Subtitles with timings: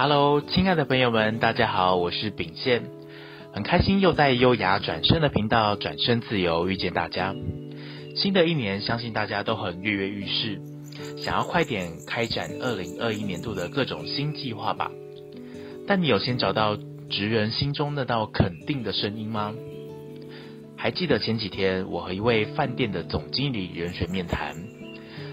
[0.00, 2.84] Hello，亲爱的朋友们，大家好，我是秉宪，
[3.52, 7.34] 很开心又在优雅转身的频道转身自由遇见大家。
[8.14, 10.60] 新的一年，相信大家都很跃跃欲试，
[11.20, 14.92] 想要快点开展二零二一年度的各种新计划吧。
[15.88, 16.78] 但你有先找到
[17.10, 19.52] 职人心中那道肯定的声音吗？
[20.76, 24.54] 还记得前几天我和一位饭店的总经理人选面谈，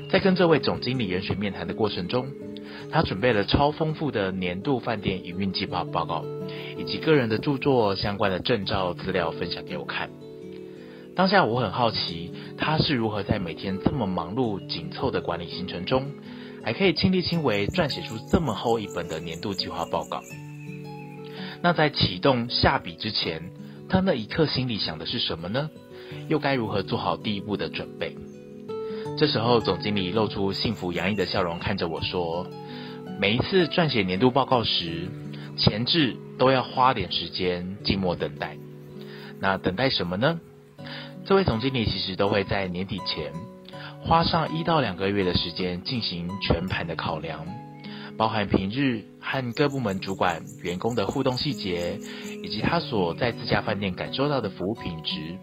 [0.09, 2.25] 在跟这位总经理人选面谈的过程中，
[2.91, 6.23] 他准备了超丰富的年度饭店营运计划报告，
[6.77, 10.09] 以及个人的著作相关的证照资料分享给我看。
[11.15, 16.07] 当下我很好奇，他是如何在每天这么忙碌紧凑的管理行程中，
[16.63, 20.21] 还可以亲力亲为撰写出这么厚一本的年度计划报告。
[21.61, 23.52] 那在启动下笔之前，
[23.88, 25.69] 他那一刻心里想的是什么呢？
[26.27, 28.16] 又该如何做好第一步的准备？
[29.17, 32.45] 这时候，总经理露出幸福洋溢的笑容，看着我说
[33.17, 35.07] ：“每一次撰写年度报告时，
[35.57, 38.57] 前置都要花点时间静默等待。
[39.39, 40.41] 那等待什么呢？
[41.25, 43.31] 这位总经理其实都会在年底前
[44.02, 47.47] 花上一到两个月的时间进行全盘的考量，
[48.17, 51.97] 包含平日和各部门主管、员工的互动细节，
[52.44, 55.38] 以及他所在自家饭店感受到的服务品质。”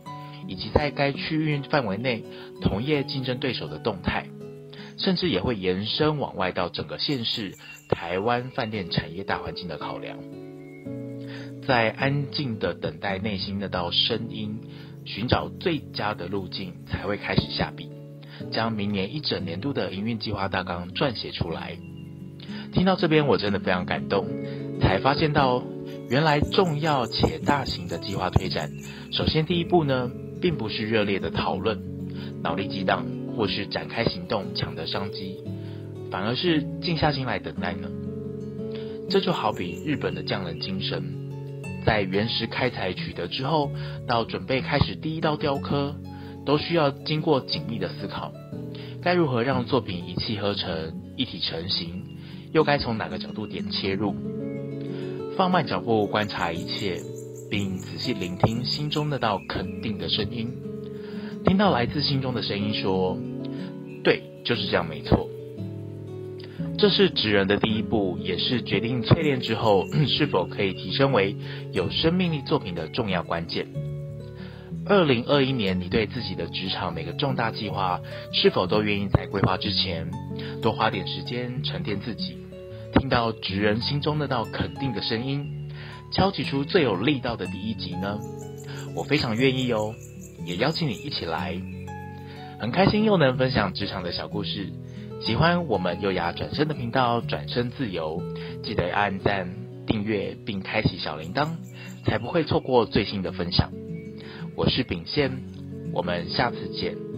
[0.47, 2.25] 以及在该区域范围内
[2.61, 4.27] 同业竞争对手的动态，
[4.99, 7.55] 甚至也会延伸往外到整个县市
[7.89, 10.19] 台湾饭店产业大环境的考量，
[11.67, 14.61] 在安静的等待内心那道声音，
[15.05, 17.91] 寻找最佳的路径，才会开始下笔，
[18.51, 21.77] 将明年一整年度的营运计划大纲撰写出来。
[22.73, 24.27] 听到这边，我真的非常感动，
[24.81, 25.63] 才发现到
[26.09, 28.71] 原来重要且大型的计划推展，
[29.13, 30.11] 首先第一步呢。
[30.43, 31.81] 并不是热烈的讨论、
[32.43, 35.39] 脑力激荡，或是展开行动抢得商机，
[36.11, 37.89] 反而是静下心来等待呢。
[39.09, 41.03] 这就好比日本的匠人精神，
[41.87, 43.71] 在原石开采取得之后，
[44.07, 45.95] 到准备开始第一道雕刻，
[46.45, 48.33] 都需要经过紧密的思考，
[49.01, 52.03] 该如何让作品一气呵成、一体成型，
[52.53, 54.15] 又该从哪个角度点切入，
[55.37, 57.01] 放慢脚步观察一切。
[57.53, 60.51] 并仔细聆听心中那道肯定的声音，
[61.45, 63.19] 听到来自心中的声音说
[64.03, 65.29] ：“对，就是这样，没错。”
[66.79, 71.37] 这是职人的第一步，也是决定淬炼之后是否可以提升为
[71.73, 73.67] 有生命力作品的重要关键。
[74.87, 78.01] 二零二一年，你对自己的职场每个重大计划，
[78.33, 80.11] 是否都愿意在规划之前
[80.63, 82.39] 多花点时间沉淀自己，
[82.95, 85.62] 听到职人心中那道肯定的声音？
[86.13, 88.19] 敲击出最有力道的第一集呢？
[88.95, 89.95] 我非常愿意哦，
[90.45, 91.61] 也邀请你一起来。
[92.61, 94.73] 很开心又能分享职场的小故事，
[95.21, 98.23] 喜欢我们优雅转身的频道，转身自由，
[98.63, 99.49] 记得按赞、
[99.87, 101.49] 订阅并开启小铃铛，
[102.05, 103.73] 才不会错过最新的分享。
[104.55, 105.33] 我是秉宪，
[105.93, 107.12] 我们下次见。